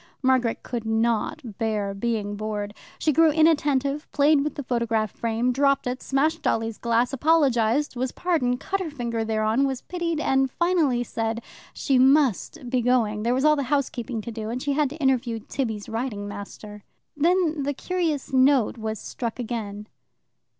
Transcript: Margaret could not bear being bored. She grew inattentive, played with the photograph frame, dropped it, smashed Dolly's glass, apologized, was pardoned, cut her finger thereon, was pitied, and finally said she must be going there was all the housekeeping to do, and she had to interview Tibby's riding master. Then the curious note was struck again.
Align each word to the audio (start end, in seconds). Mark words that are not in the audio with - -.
Margaret 0.23 0.63
could 0.63 0.83
not 0.83 1.59
bear 1.59 1.93
being 1.93 2.35
bored. 2.35 2.73
She 2.97 3.13
grew 3.13 3.31
inattentive, 3.31 4.11
played 4.11 4.43
with 4.43 4.55
the 4.55 4.63
photograph 4.63 5.11
frame, 5.11 5.53
dropped 5.53 5.85
it, 5.85 6.01
smashed 6.01 6.41
Dolly's 6.41 6.79
glass, 6.79 7.13
apologized, 7.13 7.95
was 7.95 8.11
pardoned, 8.11 8.59
cut 8.59 8.79
her 8.79 8.89
finger 8.89 9.23
thereon, 9.23 9.67
was 9.67 9.83
pitied, 9.83 10.19
and 10.19 10.49
finally 10.49 11.03
said 11.03 11.43
she 11.71 11.99
must 11.99 12.67
be 12.67 12.81
going 12.81 13.21
there 13.21 13.35
was 13.35 13.45
all 13.45 13.55
the 13.55 13.61
housekeeping 13.69 14.21
to 14.21 14.31
do, 14.31 14.49
and 14.49 14.63
she 14.63 14.73
had 14.73 14.89
to 14.89 14.97
interview 14.97 15.37
Tibby's 15.37 15.87
riding 15.87 16.27
master. 16.27 16.81
Then 17.15 17.61
the 17.61 17.73
curious 17.75 18.33
note 18.33 18.79
was 18.79 18.97
struck 18.97 19.37
again. 19.37 19.85